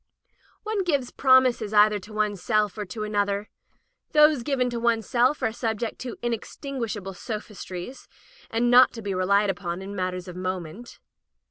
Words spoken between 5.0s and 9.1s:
self are sub ject to inextinguishable sophistries, and not to